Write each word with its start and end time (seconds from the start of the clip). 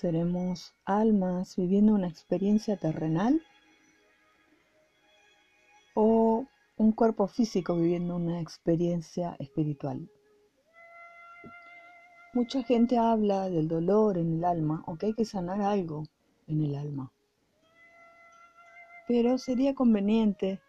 ¿Seremos 0.00 0.74
almas 0.84 1.56
viviendo 1.56 1.94
una 1.94 2.06
experiencia 2.06 2.76
terrenal? 2.76 3.42
¿O 5.94 6.44
un 6.76 6.92
cuerpo 6.92 7.26
físico 7.28 7.74
viviendo 7.74 8.14
una 8.16 8.42
experiencia 8.42 9.36
espiritual? 9.38 10.06
Mucha 12.34 12.62
gente 12.62 12.98
habla 12.98 13.48
del 13.48 13.68
dolor 13.68 14.18
en 14.18 14.36
el 14.36 14.44
alma 14.44 14.82
o 14.86 14.98
que 14.98 15.06
hay 15.06 15.14
que 15.14 15.24
sanar 15.24 15.62
algo 15.62 16.02
en 16.46 16.62
el 16.62 16.74
alma. 16.74 17.10
Pero 19.08 19.38
sería 19.38 19.74
conveniente 19.74 20.60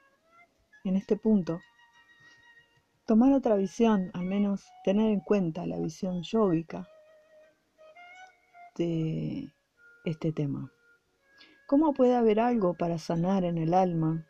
en 0.85 0.95
este 0.95 1.17
punto 1.17 1.59
tomar 3.05 3.33
otra 3.33 3.57
visión, 3.57 4.09
al 4.13 4.23
menos 4.23 4.63
tener 4.85 5.11
en 5.11 5.19
cuenta 5.19 5.65
la 5.65 5.77
visión 5.79 6.23
yógica 6.23 6.87
de 8.77 9.51
este 10.05 10.31
tema. 10.31 10.71
¿Cómo 11.67 11.93
puede 11.93 12.15
haber 12.15 12.39
algo 12.39 12.75
para 12.75 12.97
sanar 12.97 13.43
en 13.43 13.57
el 13.57 13.73
alma 13.73 14.25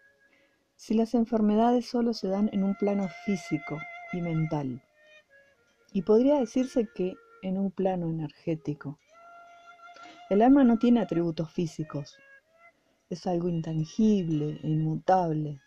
si 0.76 0.94
las 0.94 1.14
enfermedades 1.14 1.88
solo 1.88 2.14
se 2.14 2.28
dan 2.28 2.50
en 2.52 2.64
un 2.64 2.76
plano 2.76 3.08
físico 3.26 3.78
y 4.14 4.22
mental? 4.22 4.82
Y 5.94 6.02
podría 6.02 6.40
decirse 6.40 6.88
que 6.96 7.16
en 7.44 7.58
un 7.58 7.72
plano 7.72 8.08
energético. 8.10 8.98
El 10.30 10.42
alma 10.42 10.64
no 10.64 10.78
tiene 10.78 11.00
atributos 11.00 11.52
físicos, 11.52 12.18
es 13.10 13.26
algo 13.26 13.48
intangible 13.48 14.60
e 14.64 14.68
inmutable. 14.68 15.62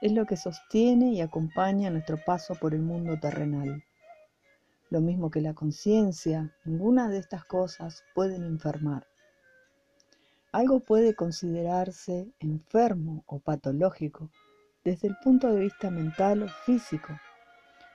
Es 0.00 0.12
lo 0.12 0.24
que 0.24 0.36
sostiene 0.36 1.12
y 1.12 1.20
acompaña 1.20 1.90
nuestro 1.90 2.16
paso 2.24 2.54
por 2.54 2.74
el 2.74 2.80
mundo 2.80 3.18
terrenal. 3.20 3.84
Lo 4.90 5.00
mismo 5.00 5.30
que 5.30 5.40
la 5.40 5.54
conciencia, 5.54 6.54
ninguna 6.64 7.08
de 7.08 7.18
estas 7.18 7.44
cosas 7.44 8.02
pueden 8.14 8.44
enfermar. 8.44 9.06
Algo 10.52 10.80
puede 10.80 11.14
considerarse 11.14 12.28
enfermo 12.40 13.22
o 13.26 13.38
patológico 13.38 14.30
desde 14.84 15.06
el 15.06 15.16
punto 15.22 15.52
de 15.52 15.60
vista 15.60 15.90
mental 15.90 16.42
o 16.42 16.48
físico, 16.48 17.16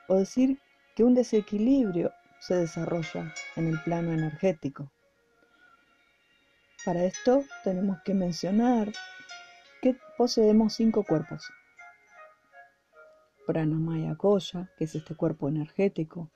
o 0.08 0.16
decir 0.16 0.58
que 0.96 1.04
un 1.04 1.16
desequilibrio 1.16 2.14
se 2.40 2.56
desarrolla 2.56 3.34
en 3.58 3.68
el 3.68 3.82
plano 3.82 4.14
energético. 4.14 4.90
Para 6.86 7.04
esto 7.04 7.44
tenemos 7.64 7.98
que 8.06 8.14
mencionar 8.14 8.94
que 9.82 9.98
poseemos 10.18 10.74
cinco 10.74 11.04
cuerpos. 11.04 11.52
Pranamaya 13.46 14.16
Koya, 14.16 14.72
que 14.78 14.86
es 14.86 14.96
este 14.96 15.16
cuerpo 15.16 15.50
energético. 15.50 16.30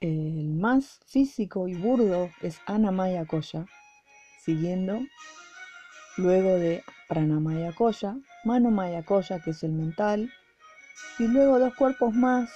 El 0.00 0.50
más 0.50 1.00
físico 1.06 1.68
y 1.68 1.74
burdo 1.74 2.28
es 2.42 2.60
Anamaya 2.66 3.24
Koya, 3.24 3.64
siguiendo 4.44 5.00
luego 6.18 6.50
de 6.58 6.82
Pranamaya 7.08 7.72
Koya, 7.72 8.18
Manomaya 8.44 9.04
Koya, 9.04 9.40
que 9.40 9.52
es 9.52 9.62
el 9.62 9.72
mental, 9.72 10.30
y 11.18 11.28
luego 11.28 11.58
dos 11.58 11.74
cuerpos 11.76 12.12
más 12.14 12.50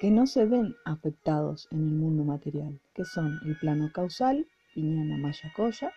que 0.00 0.10
no 0.10 0.26
se 0.26 0.44
ven 0.44 0.74
afectados 0.84 1.68
en 1.70 1.78
el 1.78 1.92
mundo 1.92 2.24
material, 2.24 2.80
que 2.94 3.04
son 3.04 3.38
el 3.44 3.56
plano 3.56 3.92
causal, 3.92 4.48
Piñana 4.74 5.18
Maya 5.18 5.52
Koya, 5.54 5.92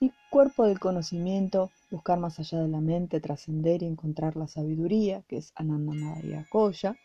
y 0.00 0.12
cuerpo 0.28 0.66
del 0.66 0.80
conocimiento, 0.80 1.70
buscar 1.90 2.18
más 2.18 2.38
allá 2.40 2.58
de 2.58 2.68
la 2.68 2.80
mente, 2.80 3.20
trascender 3.20 3.82
y 3.82 3.86
encontrar 3.86 4.36
la 4.36 4.48
sabiduría, 4.48 5.22
que 5.28 5.38
es 5.38 5.52
Ananda 5.56 5.94
Maya 5.94 6.46
Koya, 6.50 6.96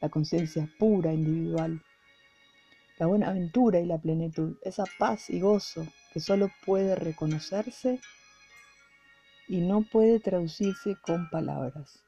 la 0.00 0.08
conciencia 0.08 0.68
pura, 0.78 1.12
individual, 1.12 1.82
la 2.98 3.06
buena 3.06 3.28
aventura 3.28 3.80
y 3.80 3.86
la 3.86 3.98
plenitud, 3.98 4.56
esa 4.62 4.84
paz 4.98 5.30
y 5.30 5.40
gozo 5.40 5.86
que 6.12 6.20
solo 6.20 6.50
puede 6.66 6.94
reconocerse 6.94 8.00
y 9.48 9.60
no 9.60 9.82
puede 9.82 10.20
traducirse 10.20 10.96
con 11.00 11.28
palabras. 11.30 12.04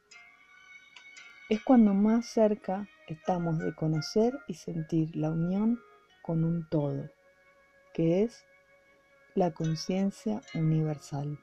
Es 1.48 1.62
cuando 1.62 1.92
más 1.92 2.26
cerca 2.26 2.88
estamos 3.08 3.58
de 3.58 3.74
conocer 3.74 4.38
y 4.46 4.54
sentir 4.54 5.16
la 5.16 5.30
unión 5.30 5.78
con 6.22 6.44
un 6.44 6.68
todo, 6.68 7.10
que 7.92 8.22
es 8.22 8.44
la 9.34 9.50
conciencia 9.50 10.40
universal. 10.54 11.38